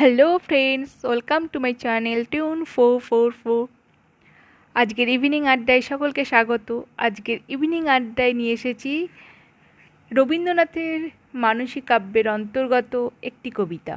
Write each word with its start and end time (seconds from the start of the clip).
Hello 0.00 0.28
friends 0.38 0.90
welcome 1.04 1.42
to 1.52 1.58
my 1.60 1.72
channel 1.74 2.24
tune 2.24 2.64
four 2.64 2.98
four 2.98 3.28
four 3.42 3.62
আজকের 4.74 5.08
evening 5.08 5.46
আড্ডায় 5.46 5.80
সকলকে 5.80 6.24
স্বাগত। 6.24 6.68
আজকের 6.96 7.38
ইভিনিং 7.48 7.82
আড্ডায় 7.88 8.32
নিয়ে 8.32 8.52
এসেছি 8.52 9.08
রবীন্দ্রনাথের 10.10 11.00
মানসিক 11.34 11.84
কাব্যের 11.84 12.28
অন্তর্গত 12.28 12.92
একটি 13.22 13.50
কবিতা। 13.50 13.94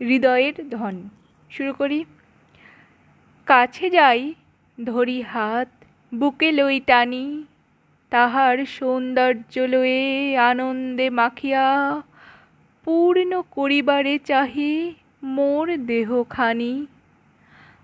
হৃদয়ের 0.00 0.56
ধন। 0.70 0.94
শুরু 1.50 1.72
করি। 1.72 2.04
কাছে 3.46 3.90
যাই, 3.90 4.34
ধরি 4.78 5.22
হাত, 5.22 5.68
বুকে 6.14 6.52
লই 6.52 6.80
টানি, 6.80 7.44
তাহার 8.10 8.56
সৌন্দর্য 8.66 9.54
লয়ে 9.58 10.38
আনন্দে 10.38 11.10
মাখিয়া 11.10 11.66
পূর্ণ 12.84 13.32
করিবারে 13.50 14.14
চাহি 14.24 14.94
মোর 15.22 15.66
দেহখানি। 15.86 16.74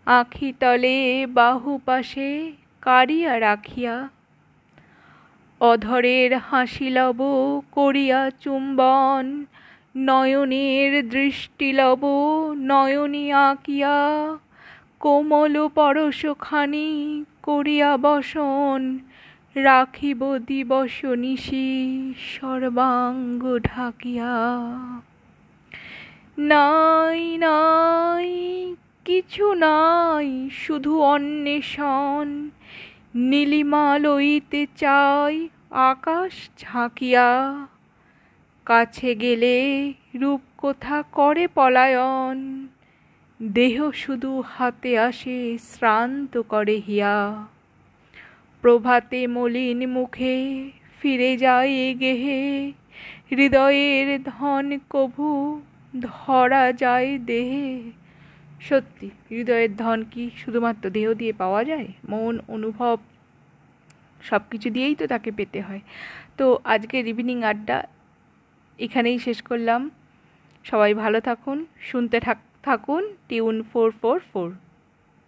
আখি 0.06 0.52
তলে 0.60 1.26
বাহু 1.34 1.72
পাশে 1.86 2.30
কারিয়া 2.82 3.40
রাখিয়া, 3.40 4.08
অধরের 5.60 6.30
হাসি 6.38 6.88
লব 6.90 7.20
করিয়া 7.72 8.20
চুম্বন, 8.40 9.24
নয়নের 9.96 10.92
দৃষ্টি 11.08 11.68
লব 11.72 12.02
নয়নী 12.70 13.26
আঁকিয়া, 13.32 13.98
কোমল 15.00 15.54
পরশখানি 15.68 16.88
করিয়া 17.42 17.90
বসন 17.96 18.80
রাখিব 19.62 20.38
দিবস 20.38 21.04
নিশি 21.04 21.68
সর্বাঙ্গ 22.18 23.58
ঢাকিয়া। 23.58 24.60
নাই 26.38 27.38
নাই, 27.38 28.74
কিছু 29.04 29.54
নাই, 29.54 30.50
শুধু 30.52 31.00
অন্বেষণ। 31.00 32.50
নীলিমা 33.14 33.98
লইতে 33.98 34.66
চাই 34.76 35.48
আকাশ 35.70 36.50
ঝাঁকিয়া। 36.58 37.66
কাছে 38.64 39.14
গেলে 39.14 39.92
রূপ 40.14 40.40
কোথা 40.56 41.02
করে 41.12 41.48
পলায়ন। 41.54 42.68
দেহ 43.42 43.90
শুধু 43.90 44.42
হাতে 44.46 44.98
আসে 44.98 45.58
শ্রান্ত 45.58 46.42
করে 46.42 46.82
হিয়া। 46.86 47.46
প্রভাতে 48.68 49.26
মলিন 49.26 49.80
মুখে 49.88 50.36
ফিরে 51.00 51.36
যায় 51.36 51.94
গেহে। 52.00 52.72
হৃদয়ের 53.30 54.08
ধন 54.22 54.78
কভু 54.90 55.60
ধরা 56.00 56.72
যায় 56.72 57.18
দেহে। 57.18 57.82
সত্যি, 58.60 59.10
হৃদয়ের 59.30 59.76
ধন 59.76 60.04
কি 60.10 60.30
শুধুমাত্র 60.36 60.90
দেহ 60.90 61.12
দিয়ে 61.12 61.32
পাওয়া 61.32 61.64
যায়? 61.64 61.88
মন, 62.08 62.38
অনুভব 62.48 62.96
সব 64.22 64.40
কিছু 64.50 64.70
দিয়েই 64.70 64.94
তো 64.94 65.06
তাকে 65.06 65.30
পেতে 65.30 65.60
হয়। 65.60 65.80
তো 66.36 66.58
আজকের 66.64 67.04
ইভিনিং 67.08 67.42
আড্ডা 67.42 67.78
এখানেই 68.78 69.18
শেষ 69.18 69.42
করলাম। 69.42 69.90
সবাই 70.64 70.94
ভালো 70.94 71.20
থাকুন, 71.20 71.66
শুনতে 71.80 72.20
থাকুন 72.62 73.02
টিউন 73.28 73.62
ফোর 73.72 73.90
ফোর 74.00 74.18
ফোর 74.32 74.48